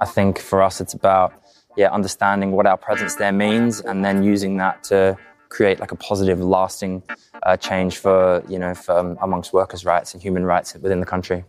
[0.00, 1.32] I think for us, it's about
[1.76, 5.16] yeah understanding what our presence there means, and then using that to
[5.48, 7.02] create like a positive, lasting
[7.42, 11.06] uh, change for you know for, um, amongst workers' rights and human rights within the
[11.06, 11.44] country.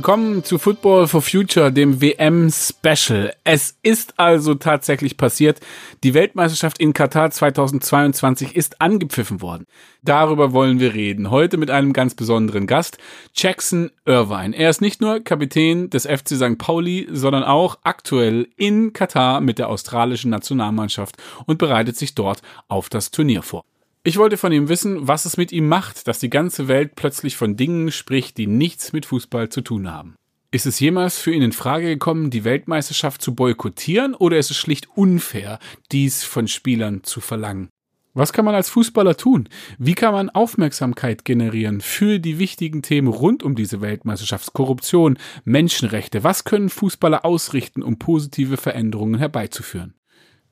[0.00, 3.34] Willkommen zu Football for Future, dem WM-Special.
[3.44, 5.60] Es ist also tatsächlich passiert.
[6.02, 9.66] Die Weltmeisterschaft in Katar 2022 ist angepfiffen worden.
[10.02, 11.30] Darüber wollen wir reden.
[11.30, 12.96] Heute mit einem ganz besonderen Gast,
[13.34, 14.56] Jackson Irvine.
[14.56, 16.56] Er ist nicht nur Kapitän des FC St.
[16.56, 22.88] Pauli, sondern auch aktuell in Katar mit der australischen Nationalmannschaft und bereitet sich dort auf
[22.88, 23.66] das Turnier vor.
[24.02, 27.36] Ich wollte von ihm wissen, was es mit ihm macht, dass die ganze Welt plötzlich
[27.36, 30.14] von Dingen spricht, die nichts mit Fußball zu tun haben.
[30.50, 34.56] Ist es jemals für ihn in Frage gekommen, die Weltmeisterschaft zu boykottieren oder ist es
[34.56, 35.58] schlicht unfair,
[35.92, 37.68] dies von Spielern zu verlangen?
[38.14, 39.50] Was kann man als Fußballer tun?
[39.78, 44.54] Wie kann man Aufmerksamkeit generieren für die wichtigen Themen rund um diese Weltmeisterschaft?
[44.54, 46.24] Korruption, Menschenrechte.
[46.24, 49.94] Was können Fußballer ausrichten, um positive Veränderungen herbeizuführen?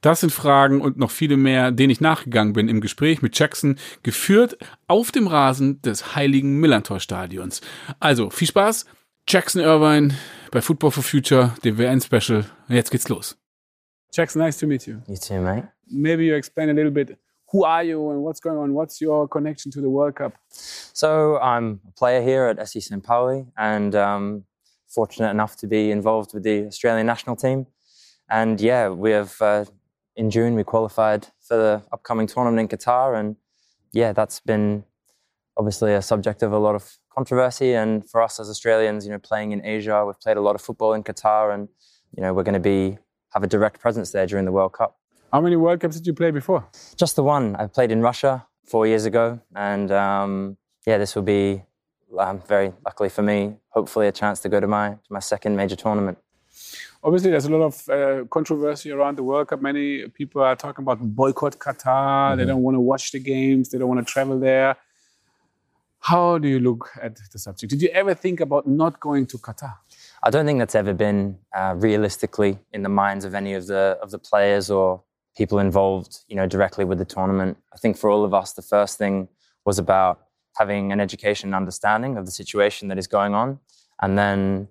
[0.00, 3.78] Das sind Fragen und noch viele mehr, denen ich nachgegangen bin im Gespräch mit Jackson,
[4.02, 7.60] geführt auf dem Rasen des heiligen Millantor Stadions.
[7.98, 8.86] Also viel Spaß,
[9.26, 10.14] Jackson Irvine
[10.50, 12.44] bei Football for Future, dem WN Special.
[12.68, 13.36] Jetzt geht's los.
[14.12, 15.02] Jackson, nice to meet you.
[15.06, 15.68] You too, mate.
[15.90, 17.18] Maybe you explain a little bit
[17.50, 18.74] who are you and what's going on?
[18.74, 20.34] What's your connection to the World Cup?
[20.50, 23.02] So I'm a player here at SC St.
[23.02, 24.44] Pauli and um,
[24.86, 27.66] fortunate enough to be involved with the Australian national team.
[28.30, 29.64] And yeah, we have uh,
[30.18, 33.18] in June, we qualified for the upcoming tournament in Qatar.
[33.18, 33.36] And
[33.92, 34.84] yeah, that's been
[35.56, 37.72] obviously a subject of a lot of controversy.
[37.72, 40.60] And for us as Australians, you know, playing in Asia, we've played a lot of
[40.60, 41.68] football in Qatar, and
[42.16, 42.98] you know, we're going to be
[43.32, 44.98] have a direct presence there during the World Cup.
[45.32, 46.66] How many World Cups did you play before?
[46.96, 47.54] Just the one.
[47.56, 51.62] I played in Russia four years ago, and um, yeah, this will be
[52.18, 55.54] um, very luckily for me, hopefully a chance to go to my to my second
[55.54, 56.18] major tournament
[57.02, 59.62] obviously there's a lot of uh, controversy around the World Cup.
[59.62, 62.30] Many people are talking about boycott Qatar.
[62.30, 62.38] Mm-hmm.
[62.38, 63.68] They don't want to watch the games.
[63.68, 64.76] They don't want to travel there.
[66.00, 67.70] How do you look at the subject?
[67.70, 69.74] Did you ever think about not going to Qatar?
[70.22, 73.98] I don't think that's ever been uh, realistically in the minds of any of the
[74.02, 75.02] of the players or
[75.36, 77.56] people involved, you know, directly with the tournament.
[77.72, 79.28] I think for all of us, the first thing
[79.64, 80.20] was about
[80.56, 83.60] having an education and understanding of the situation that is going on,
[84.00, 84.68] and then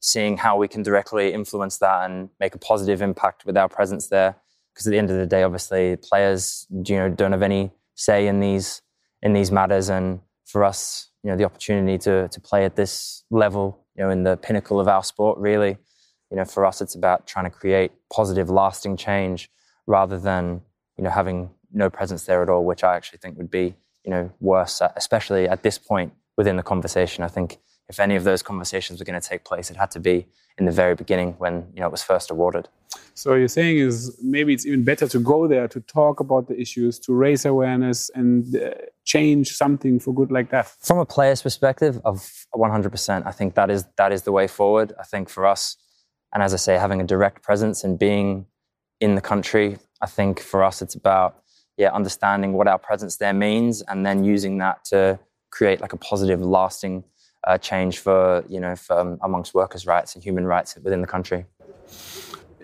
[0.00, 4.08] seeing how we can directly influence that and make a positive impact with our presence
[4.08, 4.36] there.
[4.72, 8.26] Because at the end of the day, obviously, players you know don't have any say
[8.26, 8.82] in these
[9.22, 13.24] in these matters, and for us, you know, the opportunity to to play at this
[13.30, 15.76] level, you know, in the pinnacle of our sport, really,
[16.30, 19.50] you know, for us, it's about trying to create positive, lasting change
[19.86, 20.62] rather than
[20.96, 23.74] you know having no presence there at all, which I actually think would be
[24.04, 27.24] you know worse, especially at this point within the conversation.
[27.24, 27.58] I think
[27.90, 30.26] if any of those conversations were going to take place, it had to be
[30.58, 32.68] in the very beginning when you know it was first awarded.
[33.14, 36.58] So you're saying is maybe it's even better to go there to talk about the
[36.58, 38.70] issues, to raise awareness, and uh,
[39.04, 40.66] change something for good like that.
[40.80, 44.92] From a player's perspective, of 100%, I think that is that is the way forward.
[44.98, 45.76] I think for us,
[46.32, 48.46] and as I say, having a direct presence and being
[49.00, 51.42] in the country, I think for us it's about
[51.76, 55.18] yeah understanding what our presence there means, and then using that to
[55.50, 57.02] create like a positive, lasting
[57.44, 61.06] uh, change for you know for, um, amongst workers' rights and human rights within the
[61.06, 61.46] country.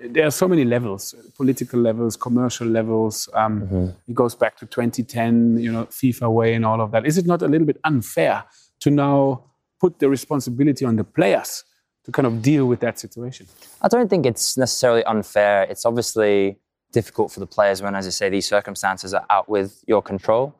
[0.09, 3.29] There are so many levels, political levels, commercial levels.
[3.33, 3.95] Um, mm -hmm.
[4.09, 7.07] It goes back to 2010, you know, FIFA way and all of that.
[7.07, 8.45] Is it not a little bit unfair
[8.79, 9.45] to now
[9.81, 11.65] put the responsibility on the players
[12.05, 13.47] to kind of deal with that situation?
[13.83, 15.67] I don't think it's necessarily unfair.
[15.71, 16.59] It's obviously
[16.93, 20.55] difficult for the players when, as I say, these circumstances are out with your control.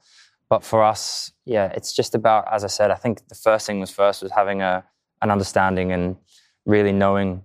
[0.49, 3.81] But for us, yeah, it's just about, as I said, I think the first thing
[3.81, 4.85] was first was having a
[5.23, 6.17] an understanding and
[6.67, 7.43] really knowing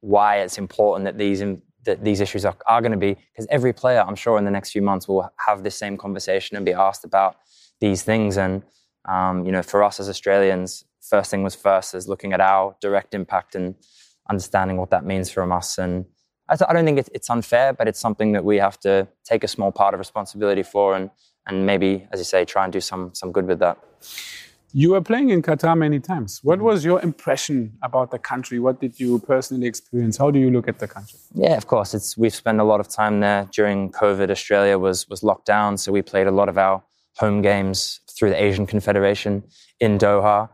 [0.00, 1.42] why it's important that these
[1.84, 4.50] that these issues are, are going to be because every player, I'm sure, in the
[4.50, 7.36] next few months will have this same conversation and be asked about
[7.80, 8.36] these things.
[8.38, 8.62] And
[9.06, 12.76] um, you know, for us as Australians, first thing was first is looking at our
[12.80, 13.74] direct impact and
[14.30, 15.78] understanding what that means from us.
[15.78, 16.06] And
[16.48, 19.48] I, don't think it's, it's unfair, but it's something that we have to take a
[19.48, 21.10] small part of responsibility for and
[21.46, 23.78] and maybe, as you say, try and do some some good with that.
[24.76, 26.40] You were playing in Qatar many times.
[26.42, 28.58] What was your impression about the country?
[28.58, 30.16] What did you personally experience?
[30.16, 31.16] How do you look at the country?
[31.32, 31.94] Yeah, of course.
[31.94, 34.30] It's we've spent a lot of time there during COVID.
[34.30, 36.82] Australia was was locked down, so we played a lot of our
[37.18, 39.44] home games through the Asian Confederation
[39.78, 40.48] in Doha.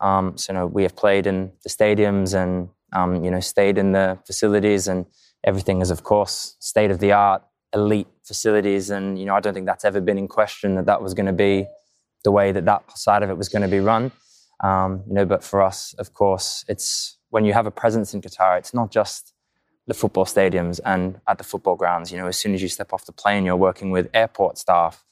[0.00, 3.76] Um, so you know, we have played in the stadiums and um, you know stayed
[3.76, 5.04] in the facilities, and
[5.44, 7.42] everything is, of course, state of the art,
[7.76, 8.90] elite facilities.
[8.90, 11.26] And, you know, I don't think that's ever been in question that that was going
[11.26, 11.66] to be
[12.24, 14.10] the way that that side of it was going to be run.
[14.64, 18.20] Um, you know, but for us, of course, it's when you have a presence in
[18.20, 19.34] Qatar, it's not just
[19.86, 22.10] the football stadiums and at the football grounds.
[22.10, 25.04] You know, as soon as you step off the plane, you're working with airport staff,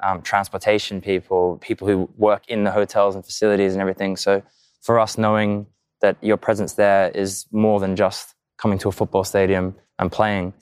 [0.00, 4.16] um, transportation people, people who work in the hotels and facilities and everything.
[4.16, 4.42] So
[4.80, 5.66] for us, knowing
[6.00, 10.54] that your presence there is more than just coming to a football stadium and playing,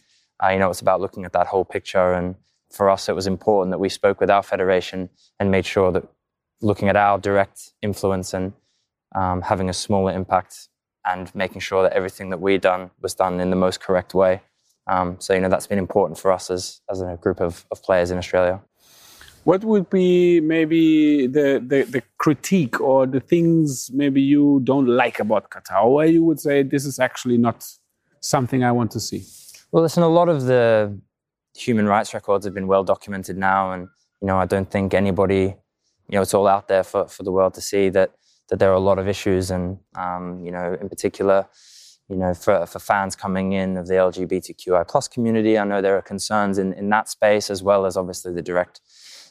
[0.42, 2.12] uh, you know, it's about looking at that whole picture.
[2.12, 2.34] And
[2.70, 6.04] for us, it was important that we spoke with our federation and made sure that
[6.62, 8.52] looking at our direct influence and
[9.14, 10.68] um, having a smaller impact
[11.04, 14.42] and making sure that everything that we done was done in the most correct way.
[14.86, 17.82] Um, so you know that's been important for us as as a group of, of
[17.82, 18.60] players in Australia.
[19.44, 25.18] What would be maybe the, the, the critique or the things maybe you don't like
[25.18, 27.66] about Qatar, where you would say this is actually not
[28.20, 29.24] something I want to see?
[29.72, 30.98] Well, listen, a lot of the
[31.54, 33.86] human rights records have been well documented now, and
[34.20, 35.54] you know I don't think anybody,
[36.08, 38.10] you know, it's all out there for, for the world to see that
[38.48, 41.46] that there are a lot of issues, and um, you know, in particular,
[42.08, 45.96] you know, for, for fans coming in of the LGBTQI plus community, I know there
[45.96, 48.80] are concerns in, in that space as well as obviously the direct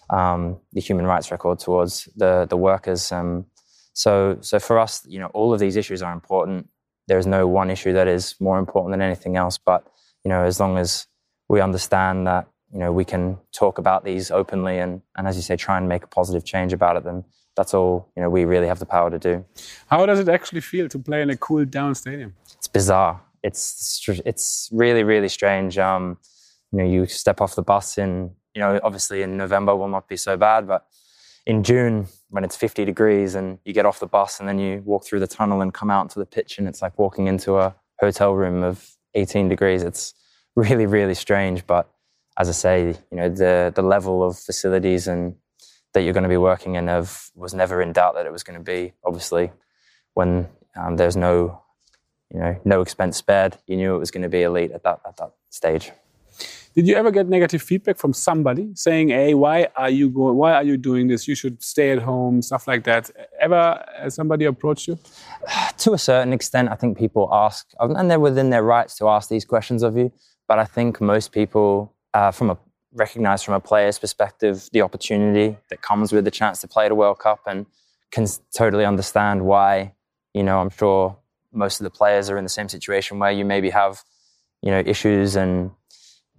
[0.10, 3.12] um, the human rights record towards the the workers.
[3.12, 3.48] Um,
[3.92, 6.70] so so for us, you know, all of these issues are important.
[7.10, 9.58] There is no one issue that is more important than anything else.
[9.58, 9.86] But
[10.24, 11.08] you know, as long as
[11.48, 15.42] we understand that you know we can talk about these openly and and as you
[15.42, 17.24] say, try and make a positive change about it, then
[17.56, 19.46] that's all you know we really have the power to do.
[19.88, 22.36] How does it actually feel to play in a cooled down stadium?
[22.58, 23.22] It's bizarre.
[23.44, 25.78] It's it's really really strange.
[25.78, 26.18] Um,
[26.72, 30.08] you know, you step off the bus in you know obviously in November will not
[30.08, 30.86] be so bad, but
[31.46, 34.84] in June when it's 50 degrees and you get off the bus and then you
[34.86, 37.58] walk through the tunnel and come out into the pitch and it's like walking into
[37.58, 39.84] a hotel room of 18 degrees.
[39.84, 40.14] It's
[40.56, 41.90] really really strange, but
[42.38, 45.36] as I say, you know the the level of facilities and
[45.94, 48.44] that you're going to be working in of was never in doubt that it was
[48.44, 48.94] going to be.
[49.04, 49.52] Obviously,
[50.14, 51.62] when um, there's no,
[52.32, 55.00] you know, no expense spared, you knew it was going to be elite at that
[55.06, 55.92] at that stage.
[56.76, 60.36] Did you ever get negative feedback from somebody saying, "Hey, why are you going?
[60.38, 61.28] Why are you doing this?
[61.28, 63.10] You should stay at home." Stuff like that.
[63.40, 64.98] Ever somebody approached you?
[65.80, 69.30] To a certain extent, I think people ask, and they're within their rights to ask
[69.30, 70.12] these questions of you.
[70.48, 72.58] But I think most people, uh, from a
[72.94, 76.92] recognize from a player's perspective the opportunity that comes with the chance to play at
[76.92, 77.66] a World Cup and
[78.12, 79.94] can totally understand why,
[80.34, 81.18] you know, I'm sure
[81.54, 84.04] most of the players are in the same situation where you maybe have,
[84.62, 85.72] you know, issues and,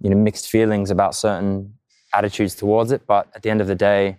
[0.01, 1.73] you know, mixed feelings about certain
[2.13, 3.05] attitudes towards it.
[3.07, 4.17] But at the end of the day,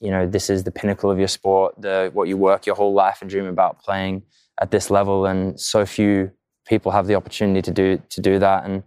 [0.00, 2.92] you know, this is the pinnacle of your sport, the what you work your whole
[2.92, 4.22] life and dream about playing
[4.60, 5.26] at this level.
[5.26, 6.32] And so few
[6.66, 8.64] people have the opportunity to do to do that.
[8.64, 8.82] And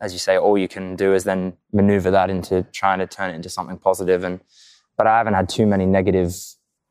[0.00, 3.30] as you say, all you can do is then maneuver that into trying to turn
[3.30, 4.24] it into something positive.
[4.24, 4.40] And
[4.96, 6.36] but I haven't had too many negative,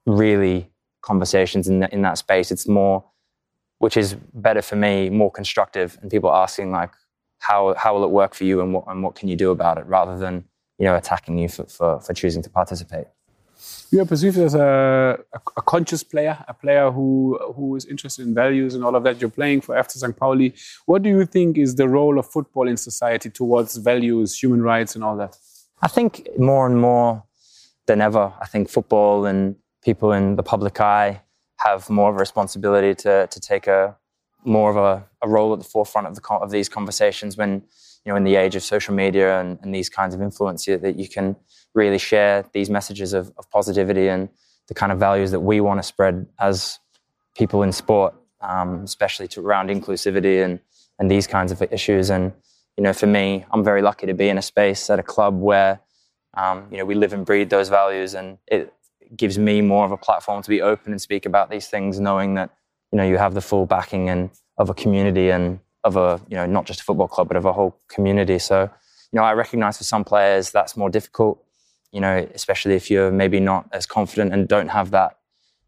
[0.05, 0.69] really
[1.01, 2.51] conversations in that, in that space.
[2.51, 3.03] It's more,
[3.79, 6.91] which is better for me, more constructive, and people asking like,
[7.41, 9.77] how how will it work for you, and what and what can you do about
[9.77, 10.45] it, rather than
[10.79, 13.07] you know attacking you for for, for choosing to participate
[13.91, 15.19] you are perceived as a,
[15.57, 19.19] a, conscious player, a player who who is interested in values and all of that.
[19.21, 20.15] You're playing for FC St.
[20.15, 20.55] Pauli.
[20.85, 24.95] What do you think is the role of football in society towards values, human rights,
[24.95, 25.37] and all that?
[25.81, 27.23] I think more and more
[27.85, 31.21] than ever, I think football and people in the public eye
[31.57, 33.97] have more of a responsibility to to take a
[34.43, 37.63] more of a, a role at the forefront of the of these conversations when
[38.05, 40.95] you know in the age of social media and, and these kinds of influence that
[40.97, 41.35] you can
[41.73, 44.29] really share these messages of, of positivity and
[44.67, 46.79] the kind of values that we want to spread as
[47.35, 50.59] people in sport, um, especially to, around inclusivity and,
[50.99, 52.09] and these kinds of issues.
[52.09, 52.31] And,
[52.77, 55.39] you know, for me, I'm very lucky to be in a space at a club
[55.39, 55.81] where,
[56.35, 58.73] um, you know, we live and breathe those values and it
[59.15, 62.35] gives me more of a platform to be open and speak about these things, knowing
[62.35, 62.49] that,
[62.91, 66.35] you know, you have the full backing and of a community and of a, you
[66.35, 68.37] know, not just a football club, but of a whole community.
[68.39, 71.43] So, you know, I recognize for some players that's more difficult
[71.91, 75.17] you know, especially if you're maybe not as confident and don't have that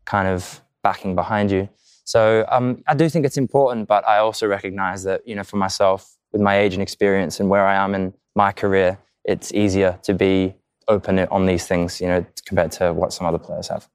[0.06, 1.70] kind of backing behind you.
[2.06, 5.58] So um, I do think it's important, but I also recognize that, you know, for
[5.58, 10.00] myself, with my age and experience and where I am in my career, it's easier
[10.04, 10.56] to be
[10.88, 13.88] open on these things, you know, compared to what some other players have.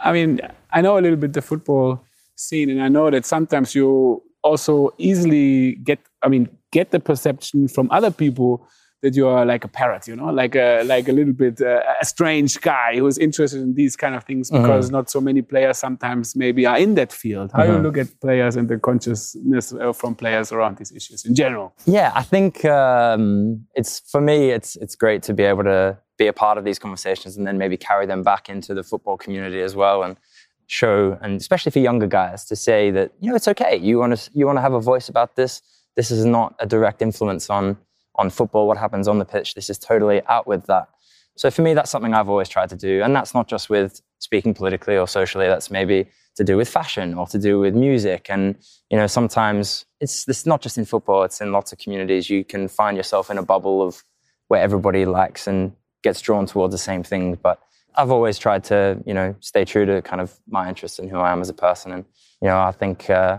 [0.00, 0.40] I mean,
[0.72, 2.04] I know a little bit the football
[2.36, 7.68] scene, and I know that sometimes you also easily get, I mean, get the perception
[7.68, 8.66] from other people
[9.04, 11.82] that you are like a parrot, you know, like a like a little bit uh,
[12.00, 15.76] a strange guy who's interested in these kind of things because not so many players
[15.76, 17.52] sometimes maybe are in that field.
[17.52, 21.34] How you look at players and the consciousness uh, from players around these issues in
[21.34, 21.74] general?
[21.84, 24.50] Yeah, I think um, it's for me.
[24.50, 27.58] It's it's great to be able to be a part of these conversations and then
[27.58, 30.16] maybe carry them back into the football community as well and
[30.66, 33.76] show and especially for younger guys to say that you know it's okay.
[33.76, 35.62] You want to you want to have a voice about this.
[35.96, 37.76] This is not a direct influence on
[38.16, 38.66] on football.
[38.66, 39.54] What happens on the pitch?
[39.54, 40.88] This is totally out with that.
[41.36, 44.00] So for me, that's something I've always tried to do, and that's not just with
[44.18, 45.46] speaking politically or socially.
[45.46, 46.06] That's maybe
[46.36, 48.26] to do with fashion or to do with music.
[48.28, 48.56] And
[48.90, 52.30] you know, sometimes it's this not just in football; it's in lots of communities.
[52.30, 54.04] You can find yourself in a bubble of
[54.48, 57.38] where everybody likes and gets drawn towards the same things.
[57.42, 57.60] But
[57.96, 61.18] I've always tried to, you know, stay true to kind of my interests and who
[61.18, 61.92] I am as a person.
[61.92, 62.04] And
[62.40, 63.38] you know, I think, uh,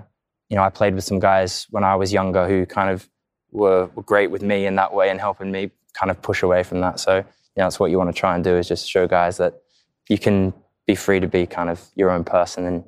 [0.49, 3.07] you know, I played with some guys when I was younger who kind of
[3.51, 6.63] were, were great with me in that way and helping me kind of push away
[6.63, 6.99] from that.
[6.99, 7.23] So, you
[7.57, 9.61] know, that's what you want to try and do is just show guys that
[10.09, 10.53] you can
[10.87, 12.83] be free to be kind of your own person and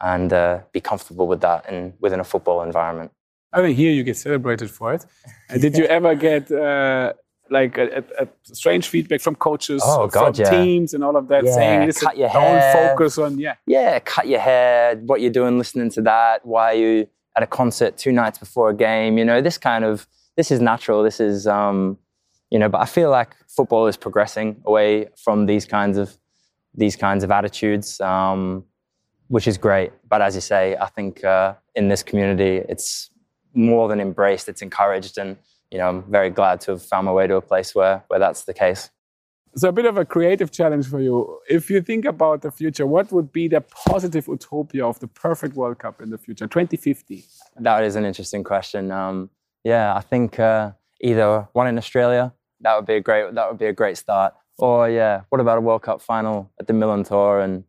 [0.00, 3.12] and uh, be comfortable with that and within a football environment.
[3.52, 5.06] I think here you get celebrated for it.
[5.60, 7.12] Did you ever get uh,
[7.52, 10.50] like a, a, a strange feedback from coaches, Oh, God, from yeah.
[10.50, 12.74] teams, and all of that, Yeah, saying, "Listen, cut your hair.
[12.74, 16.72] don't focus on yeah." yeah, cut your hair, what you're doing listening to that, why
[16.72, 17.06] are you
[17.36, 20.06] at a concert two nights before a game, you know, this kind of,
[20.36, 21.96] this is natural, this is, um,
[22.50, 26.18] you know, but I feel like football is progressing away from these kinds of,
[26.74, 28.64] these kinds of attitudes, um,
[29.28, 29.92] which is great.
[30.08, 33.08] But as you say, I think uh, in this community, it's
[33.54, 35.18] more than embraced, it's encouraged.
[35.18, 35.36] And,
[35.70, 38.18] you know, I'm very glad to have found my way to a place where, where
[38.18, 38.90] that's the case.
[39.54, 41.38] So a bit of a creative challenge for you.
[41.48, 45.54] If you think about the future, what would be the positive utopia of the perfect
[45.56, 47.24] World Cup in the future, 2050?
[47.60, 48.90] That is an interesting question.
[48.90, 49.28] Um,
[49.62, 52.32] yeah, I think uh, either one in Australia.
[52.62, 53.34] That would be a great.
[53.34, 54.34] That would be a great start.
[54.56, 57.44] Or yeah, what about a World Cup final at the Millerntor?
[57.44, 57.64] And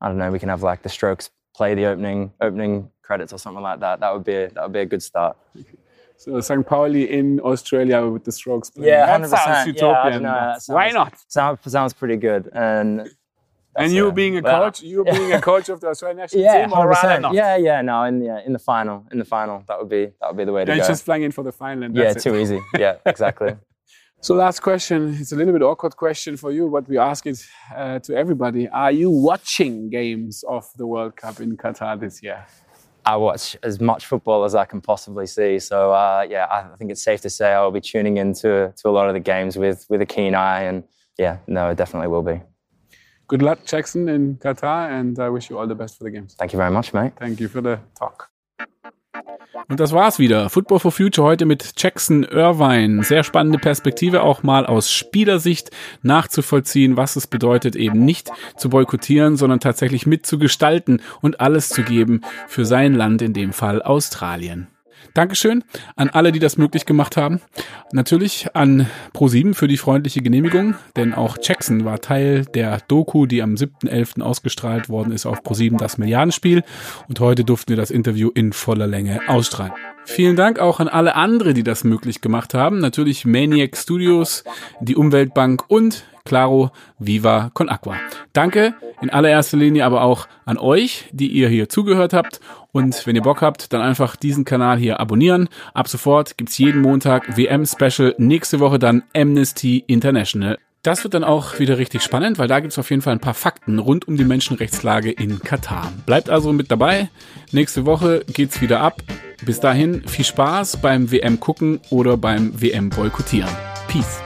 [0.00, 3.38] I don't know, we can have like the Strokes play the opening opening credits or
[3.38, 4.00] something like that.
[4.00, 5.36] That would be a, that would be a good start.
[6.16, 6.64] So St.
[6.66, 8.88] Pauli in Australia with the Strokes playing.
[8.88, 9.28] Yeah, that 100%.
[9.28, 10.12] sounds utopian.
[10.14, 11.12] don't know, that Why not?
[11.28, 12.50] Sounds sounds pretty good.
[12.54, 13.10] And
[13.76, 16.66] And you being a well, coach, you being a coach of the Australian national Yeah,
[16.66, 17.20] team, or rather 100%.
[17.22, 17.34] not?
[17.34, 17.82] Yeah, yeah.
[17.82, 20.44] No, in yeah, in the final, in the final, that would be that would be
[20.44, 20.86] the way to Then go.
[20.86, 21.82] just flying in for the final.
[21.84, 22.30] And yeah, that's it.
[22.30, 22.60] too easy.
[22.78, 23.52] Yeah, exactly.
[24.20, 24.98] So last question.
[25.20, 27.38] It's a little bit awkward question for you, but we ask it
[27.76, 28.68] uh, to everybody.
[28.68, 32.46] Are you watching games of the World Cup in Qatar this year?
[33.06, 35.58] I watch as much football as I can possibly see.
[35.58, 38.90] So uh, yeah, I think it's safe to say I'll be tuning into to a
[38.90, 40.84] lot of the games with with a keen eye, and
[41.18, 42.40] yeah, no, it definitely will be.
[43.26, 46.34] Good luck, Jackson, in Qatar, and I wish you all the best for the games.
[46.34, 47.12] Thank you very much, mate.
[47.18, 48.33] Thank you for the talk.
[49.68, 50.50] Und das war's wieder.
[50.50, 53.02] Football for Future heute mit Jackson Irvine.
[53.04, 55.70] Sehr spannende Perspektive auch mal aus Spielersicht
[56.02, 62.22] nachzuvollziehen, was es bedeutet, eben nicht zu boykottieren, sondern tatsächlich mitzugestalten und alles zu geben
[62.48, 64.68] für sein Land, in dem Fall Australien.
[65.14, 65.64] Dankeschön
[65.96, 67.40] an alle, die das möglich gemacht haben.
[67.92, 73.42] Natürlich an Pro7 für die freundliche Genehmigung, denn auch Jackson war Teil der Doku, die
[73.42, 74.22] am 7.11.
[74.22, 76.62] ausgestrahlt worden ist auf Pro7 das Milliardenspiel.
[77.08, 79.72] Und heute durften wir das Interview in voller Länge ausstrahlen.
[80.06, 82.78] Vielen Dank auch an alle andere, die das möglich gemacht haben.
[82.78, 84.44] Natürlich Maniac Studios,
[84.80, 87.96] die Umweltbank und Claro Viva Con Aqua.
[88.32, 92.40] Danke in allererster Linie aber auch an euch, die ihr hier zugehört habt.
[92.72, 95.48] Und wenn ihr Bock habt, dann einfach diesen Kanal hier abonnieren.
[95.74, 98.14] Ab sofort gibt's jeden Montag WM-Special.
[98.18, 100.58] Nächste Woche dann Amnesty International.
[100.82, 103.34] Das wird dann auch wieder richtig spannend, weil da gibt's auf jeden Fall ein paar
[103.34, 105.92] Fakten rund um die Menschenrechtslage in Katar.
[106.04, 107.08] Bleibt also mit dabei.
[107.52, 109.02] Nächste Woche geht's wieder ab.
[109.44, 113.50] Bis dahin viel Spaß beim WM gucken oder beim WM boykottieren.
[113.88, 114.20] Peace.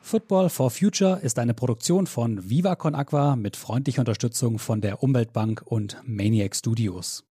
[0.00, 5.62] Football for Future ist eine Produktion von Viva Aqua mit freundlicher Unterstützung von der Umweltbank
[5.64, 7.29] und Maniac Studios.